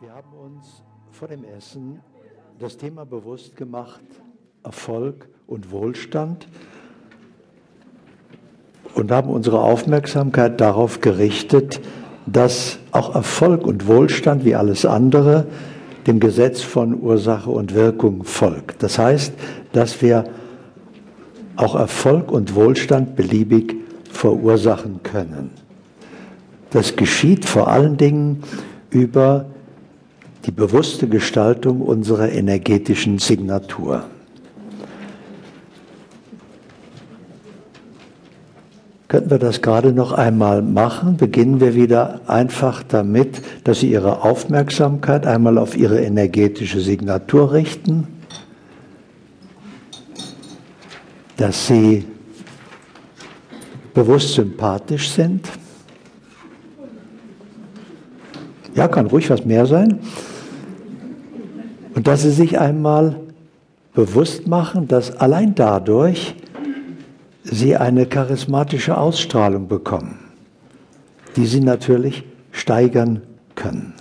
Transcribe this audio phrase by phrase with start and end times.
[0.00, 1.98] Wir haben uns vor dem Essen
[2.60, 4.04] das Thema bewusst gemacht,
[4.62, 6.46] Erfolg und Wohlstand
[8.94, 11.80] und haben unsere Aufmerksamkeit darauf gerichtet,
[12.26, 15.48] dass auch Erfolg und Wohlstand wie alles andere
[16.06, 18.84] dem Gesetz von Ursache und Wirkung folgt.
[18.84, 19.32] Das heißt,
[19.72, 20.30] dass wir
[21.56, 23.74] auch Erfolg und Wohlstand beliebig
[24.12, 25.50] verursachen können.
[26.70, 28.44] Das geschieht vor allen Dingen
[28.90, 29.46] über
[30.48, 34.04] die bewusste Gestaltung unserer energetischen Signatur.
[39.08, 41.18] Könnten wir das gerade noch einmal machen?
[41.18, 48.06] Beginnen wir wieder einfach damit, dass Sie Ihre Aufmerksamkeit einmal auf Ihre energetische Signatur richten,
[51.36, 52.06] dass Sie
[53.92, 55.46] bewusst sympathisch sind.
[58.74, 60.00] Ja, kann ruhig was mehr sein.
[61.98, 63.16] Und dass Sie sich einmal
[63.92, 66.36] bewusst machen, dass allein dadurch
[67.42, 70.16] Sie eine charismatische Ausstrahlung bekommen,
[71.34, 73.22] die Sie natürlich steigern
[73.56, 73.94] können.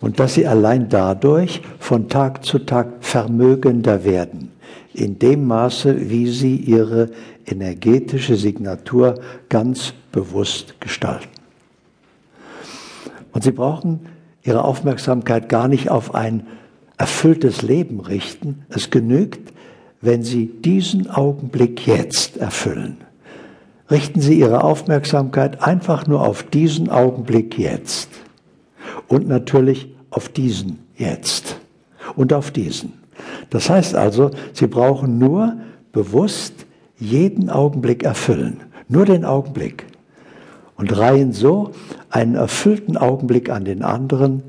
[0.00, 4.52] Und dass Sie allein dadurch von Tag zu Tag vermögender werden,
[4.94, 7.10] in dem Maße, wie Sie Ihre
[7.44, 9.16] energetische Signatur
[9.50, 11.28] ganz bewusst gestalten.
[13.34, 14.13] Und Sie brauchen
[14.44, 16.46] Ihre Aufmerksamkeit gar nicht auf ein
[16.98, 18.64] erfülltes Leben richten.
[18.68, 19.52] Es genügt,
[20.00, 22.98] wenn Sie diesen Augenblick jetzt erfüllen.
[23.90, 28.10] Richten Sie Ihre Aufmerksamkeit einfach nur auf diesen Augenblick jetzt.
[29.08, 31.56] Und natürlich auf diesen jetzt.
[32.14, 32.92] Und auf diesen.
[33.50, 35.56] Das heißt also, Sie brauchen nur
[35.92, 36.66] bewusst
[36.98, 38.60] jeden Augenblick erfüllen.
[38.88, 39.86] Nur den Augenblick.
[40.76, 41.70] Und reihen so
[42.10, 44.42] einen erfüllten Augenblick an den anderen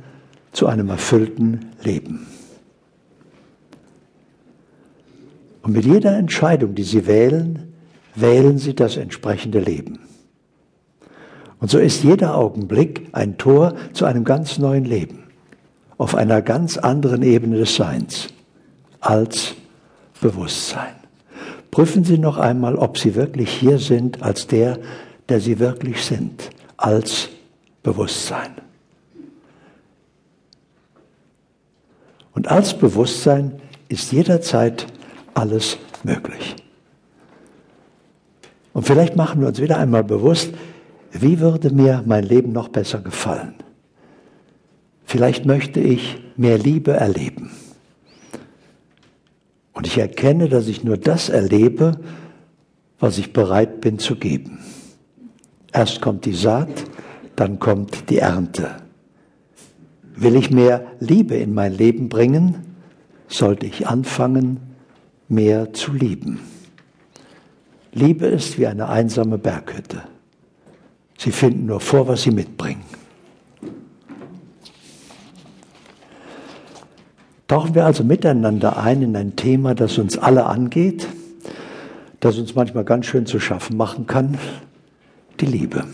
[0.51, 2.27] zu einem erfüllten Leben.
[5.61, 7.73] Und mit jeder Entscheidung, die Sie wählen,
[8.15, 9.99] wählen Sie das entsprechende Leben.
[11.59, 15.23] Und so ist jeder Augenblick ein Tor zu einem ganz neuen Leben,
[15.97, 18.27] auf einer ganz anderen Ebene des Seins
[18.99, 19.55] als
[20.21, 20.93] Bewusstsein.
[21.71, 24.79] Prüfen Sie noch einmal, ob Sie wirklich hier sind als der,
[25.29, 27.29] der Sie wirklich sind, als
[27.83, 28.55] Bewusstsein.
[32.33, 34.87] Und als Bewusstsein ist jederzeit
[35.33, 36.55] alles möglich.
[38.73, 40.53] Und vielleicht machen wir uns wieder einmal bewusst,
[41.11, 43.55] wie würde mir mein Leben noch besser gefallen?
[45.05, 47.51] Vielleicht möchte ich mehr Liebe erleben.
[49.71, 51.99] Und ich erkenne, dass ich nur das erlebe,
[52.99, 54.59] was ich bereit bin zu geben.
[55.75, 56.69] Erst kommt die Saat,
[57.35, 58.77] dann kommt die Ernte.
[60.15, 62.63] Will ich mehr Liebe in mein Leben bringen,
[63.27, 64.61] sollte ich anfangen,
[65.27, 66.39] mehr zu lieben.
[67.91, 70.03] Liebe ist wie eine einsame Berghütte.
[71.17, 72.85] Sie finden nur vor, was sie mitbringen.
[77.49, 81.05] Tauchen wir also miteinander ein in ein Thema, das uns alle angeht,
[82.21, 84.37] das uns manchmal ganz schön zu schaffen machen kann,
[85.41, 85.85] die Liebe.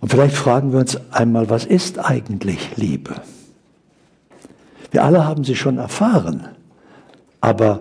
[0.00, 3.16] Und vielleicht fragen wir uns einmal, was ist eigentlich Liebe?
[4.90, 6.48] Wir alle haben sie schon erfahren.
[7.40, 7.80] Aber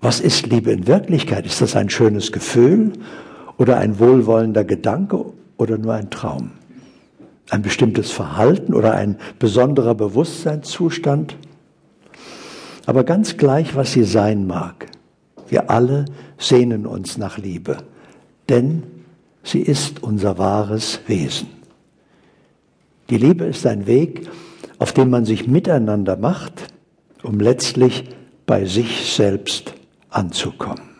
[0.00, 1.46] was ist Liebe in Wirklichkeit?
[1.46, 2.92] Ist das ein schönes Gefühl
[3.58, 5.24] oder ein wohlwollender Gedanke
[5.56, 6.52] oder nur ein Traum?
[7.50, 11.36] Ein bestimmtes Verhalten oder ein besonderer Bewusstseinszustand?
[12.86, 14.86] Aber ganz gleich, was sie sein mag,
[15.48, 16.06] wir alle
[16.38, 17.78] sehnen uns nach Liebe,
[18.48, 18.82] denn
[19.42, 21.48] sie ist unser wahres Wesen.
[23.10, 24.28] Die Liebe ist ein Weg,
[24.78, 26.68] auf dem man sich miteinander macht,
[27.22, 28.04] um letztlich
[28.46, 29.74] bei sich selbst
[30.10, 30.94] anzukommen.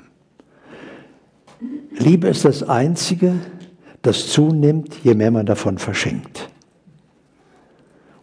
[1.97, 3.35] Liebe ist das Einzige,
[4.03, 6.51] das zunimmt, je mehr man davon verschenkt.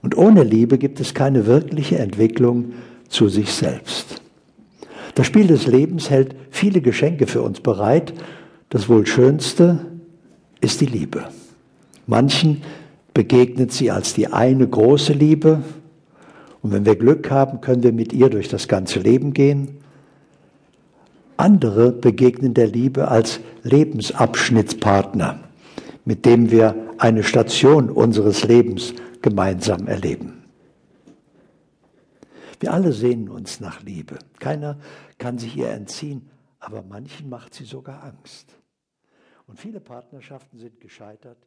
[0.02, 2.74] Und ohne Liebe gibt es keine wirkliche Entwicklung
[3.08, 4.22] zu sich selbst.
[5.16, 8.14] Das Spiel des Lebens hält viele Geschenke für uns bereit.
[8.72, 9.86] Das wohl schönste
[10.62, 11.28] ist die Liebe.
[12.08, 12.64] Manchen
[13.14, 15.62] begegnet sie als die eine große Liebe,
[16.62, 19.80] und wenn wir Glück haben, können wir mit ihr durch das ganze Leben gehen.
[21.36, 25.40] Andere begegnen der Liebe als Lebensabschnittspartner,
[26.06, 30.44] mit dem wir eine Station unseres Lebens gemeinsam erleben.
[32.62, 34.20] Wir alle sehnen uns nach Liebe.
[34.40, 34.78] Keiner
[35.18, 36.30] kann sich ihr entziehen,
[36.60, 38.61] aber manchen macht sie sogar Angst.
[39.52, 41.38] Und viele Partnerschaften sind gescheitert,